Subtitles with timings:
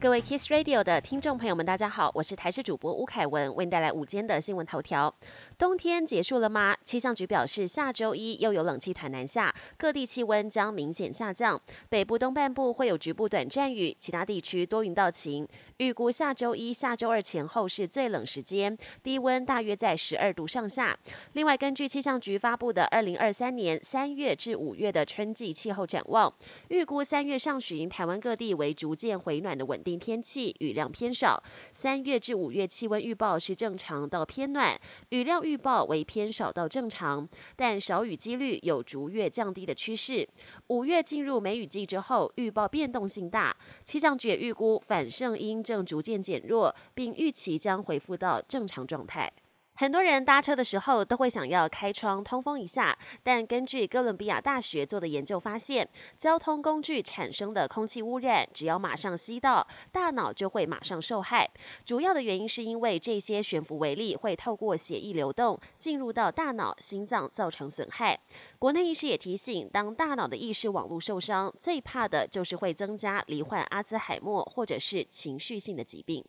[0.00, 5.14] 各位 Kiss Radio 的听众朋友们，大家好，我是台视主播吴凯文，为您带来午间的新闻头条。
[5.58, 6.74] 冬天结束了吗？
[6.82, 11.60] 气象局表示，下周一又有冷气团南下，各地气温将明显下降。
[11.90, 15.46] 北部东半部会有局部短暂雨，其他地区多云到晴。
[15.76, 20.98] 预估下周一下周二前后是最冷时间，低温大约在十二度上下。
[21.34, 26.32] 另外，根据气象局发布的二零二三年三月至五月的春季气候展望，
[26.68, 29.89] 预估三月上旬台湾各地为逐渐回暖的稳定。
[29.98, 34.78] 天气雨量偏少，三月至五月气温预报是正常到偏暖，
[35.10, 40.28] 雨量预报为偏少到正常，但少雨几率有逐月降低的趋势。
[40.68, 49.32] 五月进入梅雨季之后，预报变动性大，气象局也预估反盛音正逐渐减弱，并预期将恢复到正常状态。
[49.80, 61.48] 很多人搭车的时候都会想要开窗通风一下，但根据哥伦比亚大学做的研究发现，交通工具产生的空气污染，只要马上吸到，大脑就会马上受害。
[61.86, 68.20] 主要的原因是因为这些悬浮微粒会透过血液流动进入到大脑、心脏，造成损害。
[68.58, 76.22] 国内医师也提醒，当大脑的意识网络受伤，最怕的就是会增加罹患阿兹海默或者是情绪性的疾病。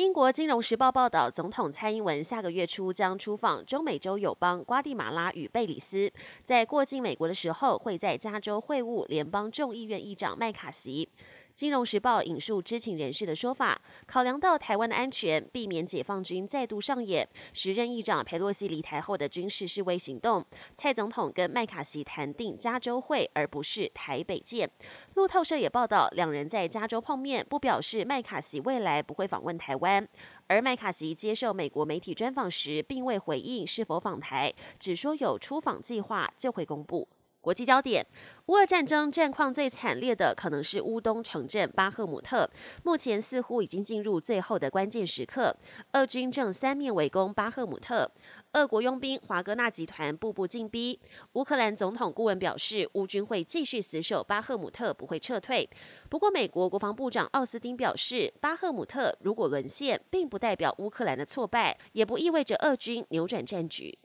[0.00, 6.10] 英国金融时报报道，总统蔡英文下个月初将出访中美洲友邦瓜地马拉与贝里斯，
[6.42, 11.06] 在过境美国的时候，会在加州会晤联邦众议院议长麦卡锡。
[11.54, 24.70] 金融时报引述知情人士的说法，考量到台湾的安全，避免解放军再度上演时任议长佩洛西离台后的军事示威行动，蔡总统跟麦卡锡谈定加州会，而不是台北见。
[25.14, 30.08] 路透社也报道，两人在加州碰面，不表示麦卡锡未来不会访问台湾。
[30.46, 37.06] 而麦卡锡接受美国媒体专访时，并未回应是否访台，只说有出访计划就会公布。
[37.40, 38.06] 国际焦点：
[38.46, 42.48] 乌俄战争战况最惨烈的可能是乌东城镇巴赫姆特，
[42.84, 45.56] 目前似乎已经进入最后的关键时刻。
[45.92, 48.10] 俄军正三面围攻巴赫姆特，
[48.52, 51.00] 俄国佣兵华格纳集团步步进逼。
[51.32, 55.66] 乌克兰总统顾问表示，乌军会继续死守巴赫姆特，不会撤退。
[56.10, 63.98] 不过，美国国防部长奥斯汀表示，巴赫姆特如果沦陷，并不代表乌克兰的挫败，也不意味着俄军扭转战局。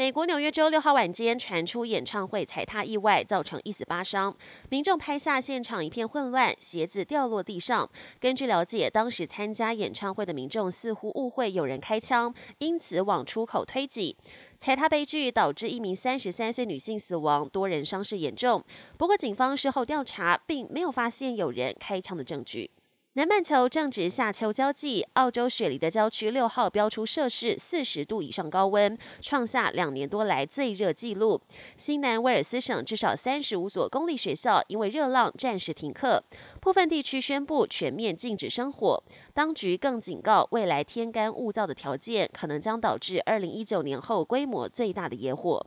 [0.00, 4.34] 美国纽约州六号晚间传出演唱会踩踏意外，造成一死八伤。
[4.70, 7.86] 民众拍下现场一片混乱，鞋子掉落地上。
[8.18, 14.16] 根据了解，当时参加演唱会的民众似乎误会有人开枪，因此往出口推挤。
[14.58, 18.64] 踩踏悲剧导致一名三十三岁女性死亡，多人伤势严重。
[18.96, 22.70] 不过，警方事后调查，并没有发现有人开枪的证据。
[23.14, 31.42] 南半球正值夏秋交际，澳洲雪梨的郊区六号标出摄氏四十度以上高温，创下两年多来最热纪录。
[31.76, 36.22] 新南威尔斯省至少三十五所公立学校因为热浪暂时停课，
[36.60, 39.02] 部分地区宣布全面禁止生火。
[39.34, 45.66] 当局更警告，未来天干物燥的条件可能将导致二零一九年后规模最大的野火。